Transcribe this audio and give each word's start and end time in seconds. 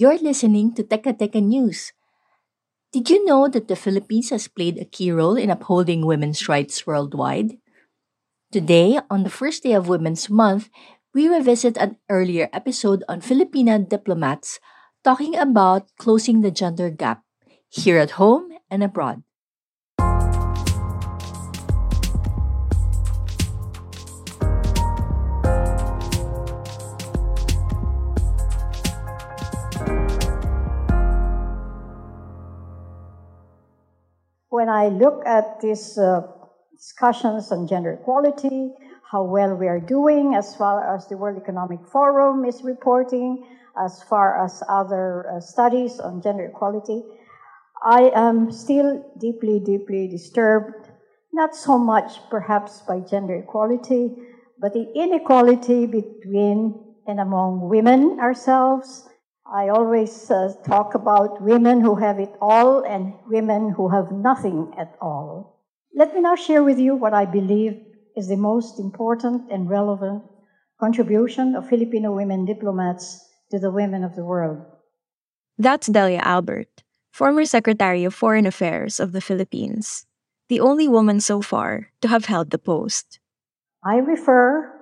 You're 0.00 0.16
listening 0.16 0.72
to 0.80 0.82
Teka 0.82 1.12
Teka 1.20 1.44
News. 1.44 1.92
Did 2.88 3.12
you 3.12 3.20
know 3.20 3.52
that 3.52 3.68
the 3.68 3.76
Philippines 3.76 4.32
has 4.32 4.48
played 4.48 4.80
a 4.80 4.88
key 4.88 5.12
role 5.12 5.36
in 5.36 5.52
upholding 5.52 6.08
women's 6.08 6.48
rights 6.48 6.88
worldwide? 6.88 7.60
Today, 8.48 8.96
on 9.12 9.28
the 9.28 9.28
first 9.28 9.62
day 9.62 9.76
of 9.76 9.92
Women's 9.92 10.32
Month, 10.32 10.72
we 11.12 11.28
revisit 11.28 11.76
an 11.76 12.00
earlier 12.08 12.48
episode 12.48 13.04
on 13.12 13.20
Filipina 13.20 13.76
diplomats 13.76 14.56
talking 15.04 15.36
about 15.36 15.92
closing 16.00 16.40
the 16.40 16.50
gender 16.50 16.88
gap 16.88 17.20
here 17.68 18.00
at 18.00 18.16
home 18.16 18.56
and 18.72 18.80
abroad. 18.80 19.20
When 34.50 34.68
I 34.68 34.88
look 34.88 35.22
at 35.26 35.60
these 35.60 35.96
uh, 35.96 36.22
discussions 36.76 37.50
on 37.52 37.66
gender 37.66 37.92
equality, 37.92 38.72
how 39.10 39.22
well 39.22 39.54
we 39.54 39.68
are 39.68 39.80
doing 39.80 40.34
as 40.34 40.54
far 40.54 40.94
as 40.94 41.06
the 41.08 41.16
World 41.16 41.40
Economic 41.40 41.86
Forum 41.86 42.44
is 42.44 42.62
reporting, 42.62 43.46
as 43.78 44.02
far 44.02 44.44
as 44.44 44.62
other 44.68 45.30
uh, 45.30 45.40
studies 45.40 46.00
on 46.00 46.20
gender 46.20 46.46
equality, 46.46 47.02
I 47.82 48.10
am 48.14 48.52
still 48.52 49.02
deeply, 49.18 49.60
deeply 49.60 50.08
disturbed, 50.08 50.90
not 51.32 51.54
so 51.54 51.78
much 51.78 52.18
perhaps 52.28 52.82
by 52.86 53.00
gender 53.00 53.36
equality, 53.36 54.16
but 54.58 54.74
the 54.74 54.92
inequality 54.94 55.86
between 55.86 56.74
and 57.06 57.20
among 57.20 57.68
women 57.68 58.18
ourselves, 58.20 59.08
I 59.52 59.68
always 59.68 60.30
uh, 60.30 60.54
talk 60.64 60.94
about 60.94 61.42
women 61.42 61.80
who 61.80 61.96
have 61.96 62.20
it 62.20 62.32
all 62.40 62.84
and 62.84 63.14
women 63.26 63.74
who 63.74 63.88
have 63.88 64.12
nothing 64.12 64.72
at 64.78 64.94
all. 65.00 65.58
Let 65.92 66.14
me 66.14 66.20
now 66.20 66.36
share 66.36 66.62
with 66.62 66.78
you 66.78 66.94
what 66.94 67.14
I 67.14 67.24
believe 67.24 67.74
is 68.14 68.28
the 68.28 68.36
most 68.36 68.78
important 68.78 69.50
and 69.50 69.68
relevant 69.68 70.22
contribution 70.78 71.56
of 71.56 71.68
Filipino 71.68 72.14
women 72.14 72.44
diplomats 72.44 73.26
to 73.50 73.58
the 73.58 73.72
women 73.72 74.04
of 74.04 74.14
the 74.14 74.24
world. 74.24 74.62
That's 75.58 75.88
Delia 75.88 76.20
Albert, 76.22 76.84
former 77.10 77.44
Secretary 77.44 78.04
of 78.04 78.14
Foreign 78.14 78.46
Affairs 78.46 79.00
of 79.00 79.10
the 79.10 79.20
Philippines, 79.20 80.06
the 80.48 80.60
only 80.60 80.86
woman 80.86 81.20
so 81.20 81.42
far 81.42 81.90
to 82.02 82.08
have 82.08 82.26
held 82.26 82.50
the 82.50 82.58
post. 82.58 83.18
I 83.84 83.96
refer 83.96 84.72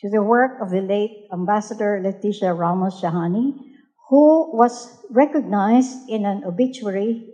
to 0.00 0.08
the 0.08 0.22
work 0.22 0.56
of 0.62 0.70
the 0.70 0.80
late 0.80 1.28
Ambassador 1.32 2.00
Leticia 2.02 2.56
Ramos 2.56 3.00
Shahani, 3.02 3.69
who 4.10 4.50
was 4.56 4.98
recognized 5.08 6.10
in 6.10 6.26
an 6.26 6.42
obituary 6.44 7.30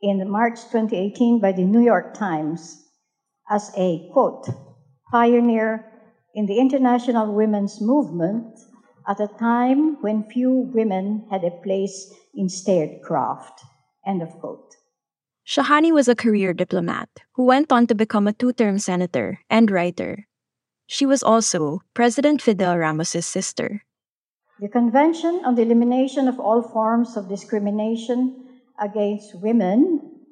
in 0.00 0.28
March 0.30 0.56
2018 0.72 1.38
by 1.38 1.52
the 1.52 1.64
New 1.64 1.84
York 1.84 2.14
Times 2.14 2.82
as 3.50 3.70
a 3.76 4.08
quote, 4.12 4.48
pioneer 5.12 5.84
in 6.34 6.46
the 6.46 6.58
international 6.58 7.34
women's 7.34 7.80
movement 7.80 8.58
at 9.06 9.20
a 9.20 9.28
time 9.38 10.00
when 10.00 10.24
few 10.32 10.70
women 10.72 11.26
had 11.30 11.44
a 11.44 11.50
place 11.62 12.12
in 12.34 12.48
statecraft. 12.48 13.60
End 14.06 14.22
of 14.22 14.30
quote. 14.40 14.76
Shahani 15.46 15.92
was 15.92 16.08
a 16.08 16.16
career 16.16 16.54
diplomat 16.54 17.08
who 17.34 17.44
went 17.44 17.70
on 17.70 17.86
to 17.86 17.94
become 17.94 18.26
a 18.26 18.32
two 18.32 18.52
term 18.52 18.78
senator 18.78 19.40
and 19.50 19.70
writer. 19.70 20.26
She 20.86 21.04
was 21.04 21.22
also 21.22 21.80
President 21.92 22.40
Fidel 22.40 22.78
Ramos's 22.78 23.26
sister. 23.26 23.84
The 24.60 24.68
Convention 24.68 25.42
on 25.44 25.54
the 25.54 25.62
Elimination 25.62 26.26
of 26.26 26.40
All 26.40 26.62
Forms 26.62 27.16
of 27.16 27.28
Discrimination 27.28 28.58
against 28.80 29.40
Women, 29.40 30.24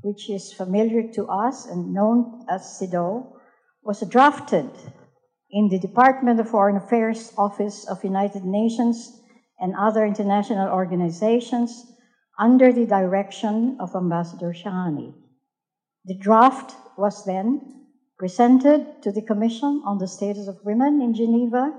which 0.00 0.30
is 0.30 0.54
familiar 0.54 1.12
to 1.12 1.26
us 1.26 1.66
and 1.66 1.92
known 1.92 2.46
as 2.48 2.78
CEDAW, 2.80 3.30
was 3.82 4.00
drafted 4.08 4.70
in 5.50 5.68
the 5.68 5.78
Department 5.78 6.40
of 6.40 6.48
Foreign 6.48 6.76
Affairs 6.76 7.34
Office 7.36 7.86
of 7.86 8.02
United 8.02 8.42
Nations 8.46 9.20
and 9.60 9.74
other 9.78 10.06
international 10.06 10.72
organizations 10.72 11.84
under 12.38 12.72
the 12.72 12.86
direction 12.86 13.76
of 13.80 13.94
Ambassador 13.94 14.54
Shahani. 14.54 15.12
The 16.06 16.16
draft 16.16 16.74
was 16.96 17.26
then 17.26 17.84
presented 18.18 19.02
to 19.02 19.12
the 19.12 19.22
Commission 19.22 19.82
on 19.84 19.98
the 19.98 20.08
Status 20.08 20.48
of 20.48 20.64
Women 20.64 21.02
in 21.02 21.12
Geneva 21.12 21.70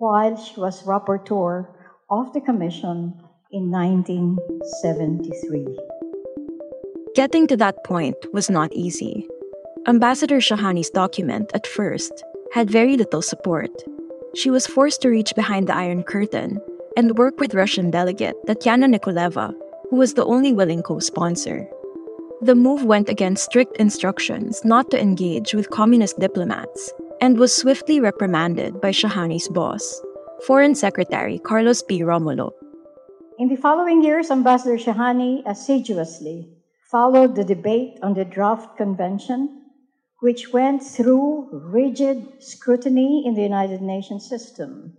while 0.00 0.34
she 0.34 0.58
was 0.58 0.82
rapporteur 0.84 1.68
of 2.08 2.32
the 2.32 2.40
Commission 2.40 3.12
in 3.52 3.70
1973. 3.70 5.78
Getting 7.14 7.46
to 7.46 7.56
that 7.58 7.84
point 7.84 8.16
was 8.32 8.48
not 8.48 8.72
easy. 8.72 9.28
Ambassador 9.86 10.38
Shahani's 10.38 10.88
document, 10.88 11.50
at 11.52 11.66
first, 11.66 12.24
had 12.54 12.70
very 12.70 12.96
little 12.96 13.20
support. 13.20 13.70
She 14.34 14.48
was 14.48 14.66
forced 14.66 15.02
to 15.02 15.10
reach 15.10 15.34
behind 15.34 15.68
the 15.68 15.76
Iron 15.76 16.02
Curtain 16.02 16.58
and 16.96 17.18
work 17.18 17.38
with 17.38 17.54
Russian 17.54 17.90
delegate 17.90 18.36
Tatyana 18.46 18.88
Nikolaeva, 18.88 19.54
who 19.90 19.96
was 19.96 20.14
the 20.14 20.24
only 20.24 20.54
willing 20.54 20.82
co 20.82 20.98
sponsor. 21.00 21.68
The 22.40 22.54
move 22.54 22.84
went 22.84 23.10
against 23.10 23.44
strict 23.44 23.76
instructions 23.76 24.64
not 24.64 24.90
to 24.92 25.00
engage 25.00 25.52
with 25.52 25.68
communist 25.68 26.18
diplomats 26.18 26.90
and 27.20 27.38
was 27.38 27.54
swiftly 27.54 28.00
reprimanded 28.00 28.80
by 28.80 28.90
Shahani's 28.90 29.48
boss, 29.48 30.00
Foreign 30.46 30.74
Secretary 30.74 31.38
Carlos 31.38 31.82
P. 31.82 32.00
Romulo. 32.00 32.52
In 33.38 33.48
the 33.48 33.56
following 33.56 34.02
years, 34.02 34.30
Ambassador 34.30 34.78
Shahani 34.78 35.42
assiduously 35.46 36.48
followed 36.90 37.36
the 37.36 37.44
debate 37.44 37.98
on 38.02 38.14
the 38.14 38.24
draft 38.24 38.76
convention, 38.76 39.62
which 40.20 40.52
went 40.52 40.82
through 40.82 41.48
rigid 41.52 42.42
scrutiny 42.42 43.22
in 43.26 43.34
the 43.34 43.42
United 43.42 43.80
Nations 43.80 44.28
system. 44.28 44.96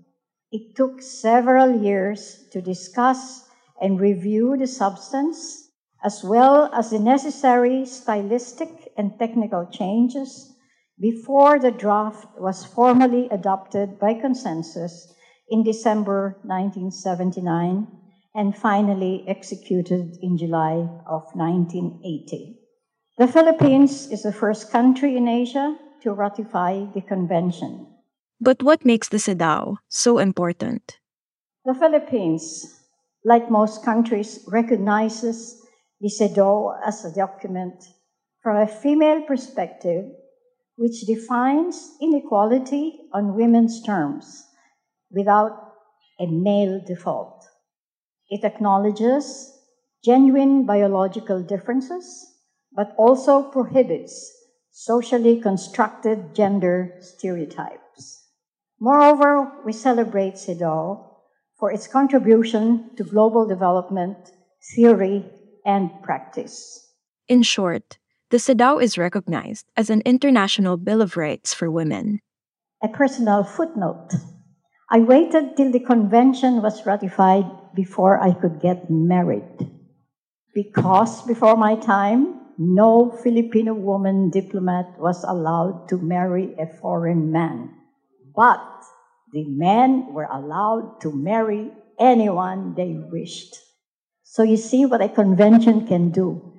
It 0.51 0.75
took 0.75 1.01
several 1.01 1.81
years 1.81 2.45
to 2.51 2.61
discuss 2.61 3.47
and 3.81 3.99
review 3.99 4.56
the 4.57 4.67
substance, 4.67 5.69
as 6.03 6.24
well 6.24 6.69
as 6.74 6.91
the 6.91 7.00
necessary 7.00 7.85
stylistic 7.85 8.91
and 8.95 9.17
technical 9.17 9.65
changes 9.65 10.51
before 11.01 11.57
the 11.57 11.71
draft 11.71 12.27
was 12.38 12.63
formally 12.63 13.27
adopted 13.31 13.98
by 13.98 14.13
consensus 14.13 15.12
in 15.50 15.63
December 15.63 16.38
1979 16.44 17.88
and 18.36 18.56
finally 18.56 19.25
executed 19.27 20.15
in 20.21 20.38
July 20.38 20.88
of 21.09 21.24
1980. 21.33 22.56
The 23.18 23.27
Philippines 23.27 24.12
is 24.12 24.21
the 24.21 24.31
first 24.31 24.71
country 24.71 25.18
in 25.18 25.27
Asia 25.27 25.75
to 26.03 26.13
ratify 26.13 26.86
the 26.94 27.01
convention. 27.01 27.88
But 28.39 28.62
what 28.62 28.86
makes 28.86 29.09
the 29.09 29.18
CEDAW 29.18 29.77
so 29.89 30.19
important? 30.19 31.00
The 31.65 31.74
Philippines, 31.74 32.80
like 33.25 33.51
most 33.51 33.83
countries, 33.83 34.45
recognizes 34.48 35.62
the 36.00 36.09
CEDAW 36.09 36.80
as 36.86 37.06
a 37.06 37.13
document 37.13 37.83
from 38.42 38.57
a 38.57 38.68
female 38.68 39.21
perspective 39.24 40.06
which 40.81 41.01
defines 41.01 41.92
inequality 42.01 43.01
on 43.13 43.36
women's 43.36 43.83
terms 43.83 44.48
without 45.12 45.74
a 46.19 46.25
male 46.25 46.81
default. 46.88 47.45
It 48.31 48.44
acknowledges 48.44 49.60
genuine 50.04 50.66
biological 50.66 51.44
differences, 51.44 52.25
but 52.74 52.95
also 52.98 53.44
prohibits 53.44 54.33
socially 54.72 55.39
constructed 55.39 56.33
gender 56.33 56.95
stereotypes. 57.00 58.25
Moreover, 58.80 59.51
we 59.63 59.74
celebrate 59.74 60.34
CEDAW 60.34 60.98
for 61.60 61.72
its 61.72 61.86
contribution 61.86 62.89
to 62.98 63.04
global 63.04 63.45
development, 63.45 64.18
theory, 64.74 65.25
and 65.63 65.92
practice. 66.01 66.89
In 67.27 67.44
short, 67.44 68.00
the 68.31 68.38
CEDAW 68.38 68.81
is 68.81 68.98
recognized 68.98 69.68
as 69.75 69.89
an 69.89 70.01
international 70.06 70.78
Bill 70.78 71.01
of 71.01 71.18
Rights 71.18 71.54
for 71.54 71.69
women. 71.69 72.22
A 72.81 72.88
personal 72.88 73.44
footnote. 73.44 74.07
I 74.89 75.00
waited 75.00 75.57
till 75.57 75.69
the 75.69 75.81
convention 75.81 76.62
was 76.62 76.86
ratified 76.86 77.45
before 77.75 78.24
I 78.24 78.31
could 78.33 78.62
get 78.62 78.89
married. 78.89 79.69
Because 80.56 81.22
before 81.24 81.57
my 81.57 81.75
time, 81.75 82.39
no 82.57 83.12
Filipino 83.22 83.74
woman 83.74 84.30
diplomat 84.30 84.98
was 84.98 85.25
allowed 85.25 85.89
to 85.89 85.98
marry 85.98 86.56
a 86.57 86.68
foreign 86.80 87.34
man. 87.34 87.69
But 88.34 88.63
the 89.34 89.44
men 89.44 90.13
were 90.13 90.30
allowed 90.31 91.01
to 91.01 91.12
marry 91.12 91.72
anyone 92.00 92.75
they 92.75 92.95
wished. 93.12 93.57
So 94.24 94.44
you 94.44 94.56
see 94.56 94.86
what 94.86 95.01
a 95.01 95.10
convention 95.10 95.86
can 95.86 96.12
do. 96.12 96.50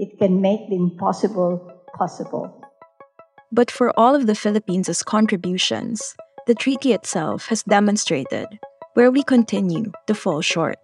It 0.00 0.16
can 0.18 0.40
make 0.40 0.66
the 0.70 0.76
impossible 0.76 1.60
possible. 1.92 2.48
But 3.52 3.70
for 3.70 3.92
all 4.00 4.14
of 4.14 4.26
the 4.26 4.34
Philippines' 4.34 5.02
contributions, 5.02 6.16
the 6.46 6.54
treaty 6.54 6.94
itself 6.94 7.48
has 7.48 7.62
demonstrated 7.64 8.46
where 8.94 9.10
we 9.10 9.22
continue 9.22 9.92
to 10.06 10.14
fall 10.14 10.40
short. 10.40 10.80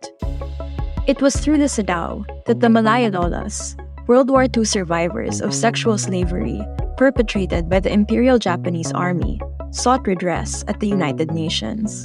It 1.06 1.22
was 1.22 1.34
through 1.34 1.56
the 1.56 1.72
CEDAW 1.72 2.44
that 2.44 2.60
the 2.60 2.68
Malaya 2.68 3.10
Lolas, 3.10 3.74
World 4.06 4.28
War 4.28 4.48
II 4.54 4.66
survivors 4.66 5.40
of 5.40 5.54
sexual 5.54 5.96
slavery 5.96 6.60
perpetrated 6.98 7.70
by 7.70 7.80
the 7.80 7.90
Imperial 7.90 8.38
Japanese 8.38 8.92
Army, 8.92 9.40
sought 9.70 10.06
redress 10.06 10.62
at 10.68 10.80
the 10.80 10.88
United 10.88 11.30
Nations. 11.32 12.04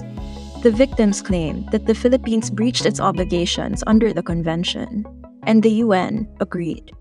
The 0.63 0.71
victims 0.71 1.21
claimed 1.21 1.71
that 1.71 1.87
the 1.87 1.95
Philippines 1.95 2.49
breached 2.49 2.85
its 2.85 3.01
obligations 3.01 3.83
under 3.85 4.13
the 4.13 4.23
convention, 4.23 5.03
and 5.43 5.61
the 5.61 5.83
UN 5.83 6.29
agreed. 6.39 6.93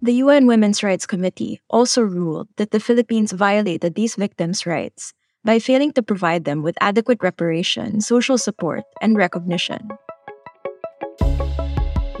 The 0.00 0.22
UN 0.22 0.46
Women's 0.46 0.84
Rights 0.84 1.06
Committee 1.06 1.60
also 1.68 2.02
ruled 2.02 2.46
that 2.56 2.70
the 2.70 2.78
Philippines 2.78 3.32
violated 3.32 3.96
these 3.96 4.14
victims' 4.14 4.64
rights 4.64 5.12
by 5.44 5.58
failing 5.58 5.90
to 5.94 6.04
provide 6.04 6.44
them 6.44 6.62
with 6.62 6.78
adequate 6.80 7.18
reparation, 7.20 8.00
social 8.00 8.38
support, 8.38 8.84
and 9.02 9.16
recognition. 9.16 9.88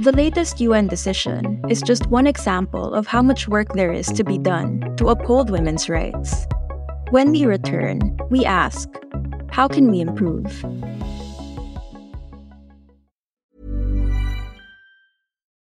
The 0.00 0.12
latest 0.12 0.60
UN 0.60 0.88
decision 0.88 1.62
is 1.68 1.80
just 1.80 2.08
one 2.08 2.26
example 2.26 2.94
of 2.94 3.06
how 3.06 3.22
much 3.22 3.46
work 3.46 3.72
there 3.74 3.92
is 3.92 4.08
to 4.08 4.24
be 4.24 4.38
done 4.38 4.96
to 4.96 5.10
uphold 5.10 5.48
women's 5.48 5.88
rights. 5.88 6.48
When 7.10 7.30
we 7.30 7.46
return, 7.46 8.18
we 8.28 8.44
ask, 8.44 8.88
how 9.50 9.68
can 9.68 9.88
we 9.88 10.00
improve? 10.00 10.50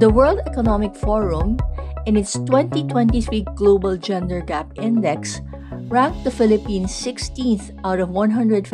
The 0.00 0.08
World 0.08 0.40
Economic 0.46 0.96
Forum, 0.96 1.60
in 2.06 2.16
its 2.16 2.32
2023 2.32 3.44
Global 3.52 3.98
Gender 3.98 4.40
Gap 4.40 4.72
Index, 4.80 5.42
ranked 5.92 6.24
the 6.24 6.30
Philippines 6.30 6.88
16th 6.88 7.76
out 7.84 8.00
of 8.00 8.08
156 8.08 8.64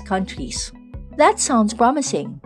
countries. 0.00 0.72
That 1.18 1.38
sounds 1.38 1.74
promising. 1.74 2.40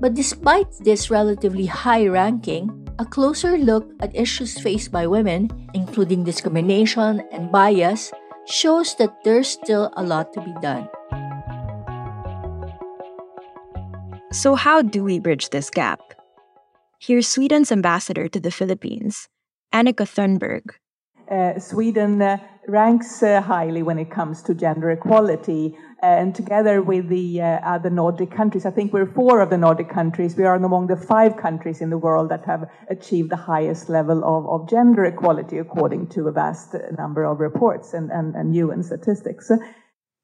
But 0.00 0.14
despite 0.14 0.66
this 0.82 1.08
relatively 1.08 1.66
high 1.66 2.08
ranking, 2.08 2.66
a 2.98 3.06
closer 3.06 3.56
look 3.56 3.86
at 4.00 4.10
issues 4.10 4.58
faced 4.58 4.90
by 4.90 5.06
women, 5.06 5.46
including 5.72 6.24
discrimination 6.24 7.22
and 7.30 7.52
bias, 7.52 8.10
shows 8.50 8.96
that 8.96 9.22
there's 9.22 9.46
still 9.46 9.94
a 9.94 10.02
lot 10.02 10.32
to 10.32 10.40
be 10.40 10.54
done. 10.60 10.90
So, 14.32 14.56
how 14.56 14.82
do 14.82 15.04
we 15.04 15.20
bridge 15.20 15.50
this 15.50 15.70
gap? 15.70 16.17
Here's 17.00 17.28
Sweden's 17.28 17.70
ambassador 17.70 18.28
to 18.28 18.40
the 18.40 18.50
Philippines, 18.50 19.28
Annika 19.72 20.04
Thunborg. 20.04 20.74
Uh, 21.30 21.56
Sweden 21.60 22.20
uh, 22.20 22.38
ranks 22.66 23.22
uh, 23.22 23.40
highly 23.40 23.84
when 23.84 24.00
it 24.00 24.10
comes 24.10 24.42
to 24.42 24.54
gender 24.54 24.90
equality. 24.90 25.76
and 26.02 26.34
together 26.34 26.82
with 26.82 27.08
the 27.08 27.40
uh, 27.40 27.60
other 27.64 27.88
Nordic 27.88 28.32
countries, 28.32 28.66
I 28.66 28.72
think 28.72 28.92
we're 28.92 29.12
four 29.14 29.40
of 29.40 29.50
the 29.50 29.58
Nordic 29.58 29.88
countries. 29.88 30.36
We 30.36 30.44
are 30.44 30.56
among 30.56 30.88
the 30.88 30.96
five 30.96 31.36
countries 31.36 31.80
in 31.80 31.90
the 31.90 31.98
world 31.98 32.30
that 32.30 32.44
have 32.46 32.68
achieved 32.90 33.30
the 33.30 33.36
highest 33.36 33.88
level 33.88 34.24
of, 34.24 34.48
of 34.48 34.68
gender 34.68 35.04
equality, 35.04 35.58
according 35.58 36.08
to 36.10 36.26
a 36.26 36.32
vast 36.32 36.74
number 36.98 37.24
of 37.24 37.38
reports 37.38 37.94
and, 37.94 38.10
and, 38.10 38.34
and 38.34 38.56
UN 38.56 38.82
statistics. 38.82 39.52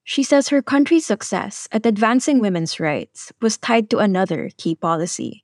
She 0.03 0.25
says 0.25 0.49
her 0.49 0.61
country's 0.61 1.07
success 1.07 1.69
at 1.71 1.87
advancing 1.87 2.41
women's 2.41 2.81
rights 2.81 3.33
was 3.41 3.59
tied 3.59 3.91
to 3.91 3.99
another 3.99 4.51
key 4.57 4.75
policy 4.75 5.44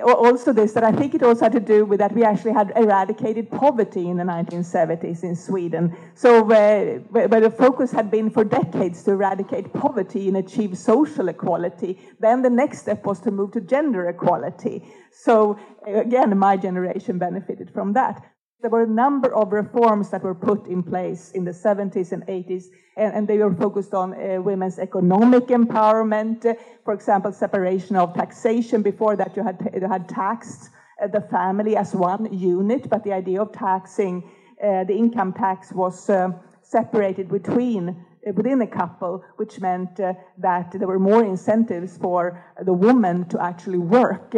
also 0.00 0.52
this 0.52 0.72
that 0.72 0.84
I 0.84 0.92
think 0.92 1.14
it 1.14 1.22
also 1.22 1.44
had 1.44 1.52
to 1.52 1.60
do 1.60 1.84
with 1.84 1.98
that 1.98 2.12
we 2.14 2.24
actually 2.24 2.52
had 2.52 2.72
eradicated 2.76 3.50
poverty 3.50 4.08
in 4.08 4.16
the 4.16 4.24
1970s 4.24 5.22
in 5.22 5.36
Sweden. 5.36 5.96
So 6.14 6.42
where, 6.42 6.98
where 7.10 7.40
the 7.40 7.50
focus 7.50 7.90
had 7.90 8.10
been 8.10 8.30
for 8.30 8.44
decades 8.44 9.02
to 9.04 9.12
eradicate 9.12 9.72
poverty 9.72 10.28
and 10.28 10.36
achieve 10.36 10.78
social 10.78 11.28
equality, 11.28 11.98
then 12.20 12.42
the 12.42 12.50
next 12.50 12.78
step 12.78 13.04
was 13.04 13.20
to 13.20 13.30
move 13.30 13.52
to 13.52 13.60
gender 13.60 14.08
equality. 14.08 14.84
So 15.10 15.58
again, 15.86 16.36
my 16.38 16.56
generation 16.56 17.18
benefited 17.18 17.70
from 17.70 17.92
that. 17.94 18.31
There 18.62 18.70
were 18.70 18.84
a 18.84 18.86
number 18.86 19.34
of 19.34 19.52
reforms 19.52 20.10
that 20.10 20.22
were 20.22 20.36
put 20.36 20.68
in 20.68 20.84
place 20.84 21.32
in 21.32 21.44
the 21.44 21.50
70s 21.50 22.12
and 22.12 22.24
80s, 22.26 22.66
and, 22.96 23.12
and 23.12 23.26
they 23.26 23.38
were 23.38 23.52
focused 23.52 23.92
on 23.92 24.14
uh, 24.14 24.40
women's 24.40 24.78
economic 24.78 25.48
empowerment. 25.48 26.46
Uh, 26.46 26.54
for 26.84 26.94
example, 26.94 27.32
separation 27.32 27.96
of 27.96 28.14
taxation. 28.14 28.80
Before 28.80 29.16
that, 29.16 29.36
you 29.36 29.42
had, 29.42 29.68
you 29.74 29.88
had 29.88 30.08
taxed 30.08 30.70
uh, 31.02 31.08
the 31.08 31.22
family 31.22 31.76
as 31.76 31.92
one 31.92 32.32
unit, 32.32 32.88
but 32.88 33.02
the 33.02 33.12
idea 33.12 33.42
of 33.42 33.50
taxing 33.50 34.30
uh, 34.62 34.84
the 34.84 34.94
income 34.94 35.32
tax 35.32 35.72
was 35.72 36.08
uh, 36.08 36.30
separated 36.62 37.28
between 37.28 37.88
uh, 37.88 38.32
within 38.34 38.62
a 38.62 38.66
couple, 38.68 39.24
which 39.38 39.58
meant 39.58 39.96
that 39.96 40.70
there 40.70 40.86
were 40.86 41.00
more 41.00 41.24
incentives 41.24 41.98
for 41.98 42.40
the 42.64 42.72
woman 42.72 43.24
to 43.24 43.42
actually 43.42 43.78
work. 43.78 44.32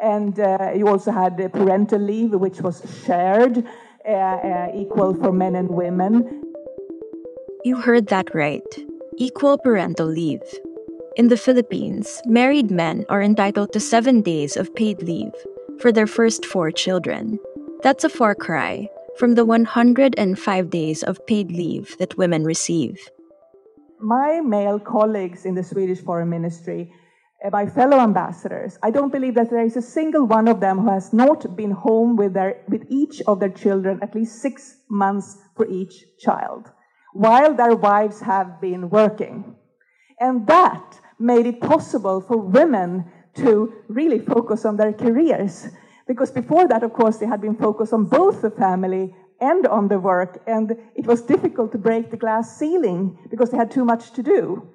And 0.00 0.38
uh, 0.38 0.72
you 0.76 0.86
also 0.88 1.10
had 1.10 1.36
parental 1.52 1.98
leave, 1.98 2.32
which 2.32 2.60
was 2.60 2.82
shared, 3.04 3.64
uh, 4.06 4.10
uh, 4.10 4.72
equal 4.74 5.14
for 5.14 5.32
men 5.32 5.54
and 5.54 5.68
women. 5.68 6.44
You 7.64 7.76
heard 7.80 8.06
that 8.08 8.34
right. 8.34 8.62
Equal 9.16 9.58
parental 9.58 10.06
leave. 10.06 10.42
In 11.16 11.28
the 11.28 11.36
Philippines, 11.36 12.22
married 12.24 12.70
men 12.70 13.04
are 13.08 13.20
entitled 13.20 13.72
to 13.72 13.80
seven 13.80 14.22
days 14.22 14.56
of 14.56 14.74
paid 14.74 15.02
leave 15.02 15.34
for 15.80 15.90
their 15.90 16.06
first 16.06 16.46
four 16.46 16.70
children. 16.70 17.38
That's 17.82 18.04
a 18.04 18.08
far 18.08 18.36
cry 18.36 18.88
from 19.18 19.34
the 19.34 19.44
105 19.44 20.70
days 20.70 21.02
of 21.02 21.26
paid 21.26 21.50
leave 21.50 21.98
that 21.98 22.16
women 22.16 22.44
receive. 22.44 23.10
My 23.98 24.40
male 24.40 24.78
colleagues 24.78 25.44
in 25.44 25.56
the 25.56 25.64
Swedish 25.64 26.00
Foreign 26.00 26.30
Ministry, 26.30 26.92
uh, 27.44 27.50
my 27.50 27.66
fellow 27.66 28.00
ambassadors, 28.00 28.78
I 28.82 28.90
don't 28.90 29.12
believe 29.12 29.34
that 29.34 29.50
there 29.50 29.64
is 29.64 29.76
a 29.76 29.82
single 29.82 30.26
one 30.26 30.48
of 30.48 30.60
them 30.60 30.78
who 30.78 30.90
has 30.90 31.12
not 31.12 31.56
been 31.56 31.70
home 31.70 32.16
with, 32.16 32.34
their, 32.34 32.62
with 32.68 32.84
each 32.88 33.22
of 33.26 33.38
their 33.38 33.48
children 33.50 34.00
at 34.02 34.14
least 34.14 34.42
six 34.42 34.78
months 34.88 35.38
for 35.56 35.66
each 35.68 36.04
child, 36.18 36.70
while 37.12 37.54
their 37.54 37.76
wives 37.76 38.20
have 38.20 38.60
been 38.60 38.90
working. 38.90 39.54
And 40.20 40.46
that 40.48 41.00
made 41.18 41.46
it 41.46 41.60
possible 41.60 42.20
for 42.20 42.36
women 42.38 43.04
to 43.36 43.72
really 43.88 44.18
focus 44.18 44.64
on 44.64 44.76
their 44.76 44.92
careers. 44.92 45.68
Because 46.08 46.30
before 46.30 46.66
that, 46.66 46.82
of 46.82 46.92
course, 46.92 47.18
they 47.18 47.26
had 47.26 47.40
been 47.40 47.56
focused 47.56 47.92
on 47.92 48.06
both 48.06 48.42
the 48.42 48.50
family 48.50 49.14
and 49.40 49.66
on 49.68 49.86
the 49.86 49.98
work, 50.00 50.42
and 50.48 50.76
it 50.96 51.06
was 51.06 51.22
difficult 51.22 51.70
to 51.70 51.78
break 51.78 52.10
the 52.10 52.16
glass 52.16 52.58
ceiling 52.58 53.16
because 53.30 53.50
they 53.50 53.56
had 53.56 53.70
too 53.70 53.84
much 53.84 54.10
to 54.12 54.22
do. 54.22 54.68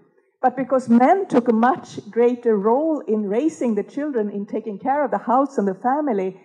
But 0.44 0.58
because 0.58 0.90
men 0.90 1.26
took 1.28 1.48
a 1.48 1.54
much 1.54 2.02
greater 2.12 2.58
role 2.58 3.00
in 3.08 3.30
raising 3.30 3.76
the 3.76 3.84
children, 3.84 4.30
in 4.30 4.46
taking 4.46 4.78
care 4.78 5.06
of 5.06 5.10
the 5.10 5.18
house 5.18 5.58
and 5.58 5.66
the 5.66 5.74
family, 5.74 6.38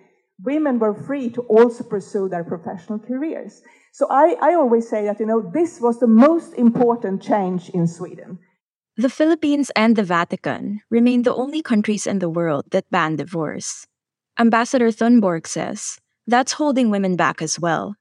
women 0.45 0.79
were 0.79 0.95
free 0.95 1.29
to 1.31 1.43
also 1.43 1.83
pursue 1.83 2.29
their 2.29 2.45
professional 2.45 3.01
careers. 3.01 3.61
So 3.93 4.07
I, 4.09 4.37
I 4.41 4.55
always 4.55 4.89
say 4.89 5.05
that, 5.07 5.19
you 5.19 5.27
know, 5.27 5.51
this 5.53 5.81
was 5.81 5.99
the 5.99 6.07
most 6.07 6.55
important 6.55 7.21
change 7.21 7.71
in 7.71 7.89
Sweden. 7.89 8.39
The 8.97 9.11
Philippines 9.11 9.73
and 9.75 9.97
the 9.97 10.05
Vatican 10.05 10.81
remain 10.91 11.23
the 11.23 11.35
only 11.35 11.61
countries 11.61 12.07
in 12.07 12.21
the 12.21 12.31
world 12.31 12.67
that 12.71 12.91
ban 12.93 13.17
divorce. 13.17 13.89
Ambassador 14.39 14.93
Thunborg 14.93 15.49
says 15.49 15.99
that's 16.25 16.53
holding 16.53 16.91
women 16.91 17.17
back 17.17 17.43
as 17.43 17.59
well. 17.59 17.97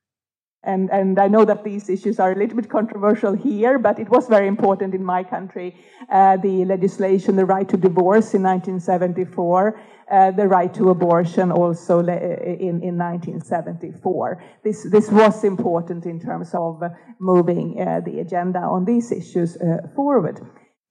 And, 0.64 0.90
and 0.92 1.20
I 1.20 1.28
know 1.28 1.46
that 1.46 1.64
these 1.64 1.90
issues 1.90 2.20
are 2.20 2.32
a 2.32 2.36
little 2.36 2.56
bit 2.56 2.70
controversial 2.70 3.34
here, 3.34 3.80
but 3.80 4.00
it 4.00 4.10
was 4.10 4.28
very 4.28 4.48
important 4.48 4.94
in 4.94 5.04
my 5.04 5.24
country. 5.24 5.76
Uh, 6.12 6.38
the 6.38 6.66
legislation, 6.66 7.36
the 7.36 7.46
right 7.46 7.68
to 7.70 7.78
divorce 7.78 8.34
in 8.34 8.44
1974, 8.44 9.80
uh, 10.12 10.32
the 10.32 10.48
right 10.48 10.74
to 10.74 10.90
abortion 10.90 11.52
also 11.52 12.00
in, 12.00 12.82
in 12.84 12.98
1974. 12.98 14.44
This, 14.64 14.84
this 14.92 15.10
was 15.10 15.44
important 15.44 16.06
in 16.06 16.20
terms 16.20 16.54
of 16.54 16.82
moving 17.20 17.80
uh, 17.80 18.02
the 18.02 18.20
agenda 18.20 18.60
on 18.60 18.86
these 18.86 19.12
issues 19.12 19.58
uh, 19.58 19.88
forward. 19.96 20.42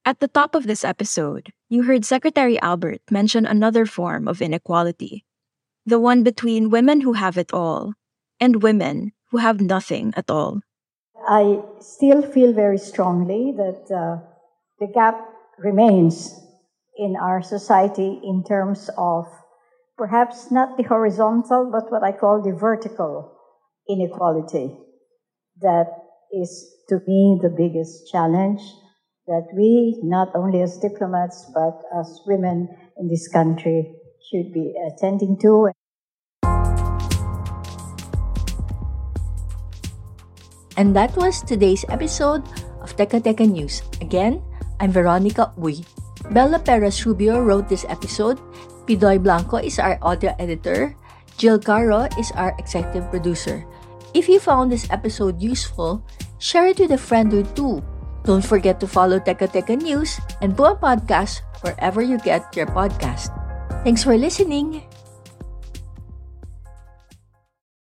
At 0.04 0.20
the 0.20 0.28
top 0.28 0.54
of 0.54 0.66
this 0.66 0.84
episode, 0.84 1.52
you 1.68 1.82
heard 1.82 2.04
Secretary 2.04 2.58
Albert 2.60 3.00
mention 3.10 3.44
another 3.44 3.84
form 3.84 4.28
of 4.28 4.40
inequality 4.40 5.24
the 5.86 6.00
one 6.00 6.24
between 6.24 6.68
women 6.68 7.00
who 7.02 7.12
have 7.12 7.38
it 7.38 7.52
all 7.52 7.94
and 8.40 8.62
women 8.62 9.12
who 9.30 9.38
have 9.38 9.60
nothing 9.60 10.12
at 10.16 10.30
all. 10.30 10.60
I 11.28 11.60
still 11.80 12.22
feel 12.22 12.52
very 12.52 12.78
strongly 12.78 13.52
that 13.56 13.90
uh, 13.90 14.22
the 14.78 14.92
gap 14.92 15.18
remains 15.58 16.38
in 16.96 17.16
our 17.16 17.42
society 17.42 18.20
in 18.22 18.44
terms 18.44 18.90
of 18.96 19.26
perhaps 19.96 20.50
not 20.50 20.76
the 20.76 20.84
horizontal, 20.84 21.70
but 21.72 21.90
what 21.90 22.04
I 22.04 22.12
call 22.12 22.42
the 22.42 22.56
vertical 22.56 23.32
inequality. 23.88 24.76
That 25.60 25.86
is, 26.32 26.70
to 26.88 27.00
me, 27.06 27.38
the 27.42 27.54
biggest 27.56 28.10
challenge 28.10 28.60
that 29.26 29.48
we, 29.56 30.00
not 30.04 30.28
only 30.34 30.62
as 30.62 30.78
diplomats, 30.78 31.50
but 31.52 31.80
as 31.98 32.20
women 32.26 32.68
in 32.98 33.08
this 33.08 33.28
country, 33.28 33.94
should 34.30 34.52
be 34.52 34.74
attending 34.86 35.38
to. 35.40 35.70
And 40.76 40.92
that 40.94 41.16
was 41.16 41.40
today's 41.40 41.84
episode 41.88 42.44
of 42.84 42.92
Teka 42.96 43.24
Teka 43.24 43.48
News. 43.48 43.80
Again, 44.04 44.44
I'm 44.78 44.92
Veronica 44.92 45.52
Uy. 45.56 45.80
Bella 46.30 46.60
Perez 46.60 47.04
Rubio 47.08 47.40
wrote 47.40 47.68
this 47.68 47.88
episode. 47.88 48.36
Pidoy 48.84 49.16
Blanco 49.16 49.56
is 49.56 49.80
our 49.80 49.98
audio 50.02 50.36
editor. 50.38 50.94
Jill 51.40 51.58
Caro 51.58 52.08
is 52.20 52.30
our 52.36 52.54
executive 52.58 53.08
producer. 53.10 53.64
If 54.12 54.28
you 54.28 54.40
found 54.40 54.72
this 54.72 54.88
episode 54.92 55.40
useful, 55.40 56.04
share 56.38 56.68
it 56.68 56.80
with 56.80 56.92
a 56.92 57.00
friend 57.00 57.32
or 57.32 57.44
two. 57.56 57.80
Don't 58.24 58.44
forget 58.44 58.80
to 58.80 58.88
follow 58.88 59.20
Teka 59.20 59.52
Teka 59.52 59.80
News 59.80 60.20
and 60.40 60.56
Puma 60.56 60.76
Podcast 60.76 61.40
wherever 61.64 62.02
you 62.02 62.18
get 62.20 62.52
your 62.56 62.66
podcast. 62.68 63.32
Thanks 63.84 64.04
for 64.04 64.16
listening. 64.16 64.84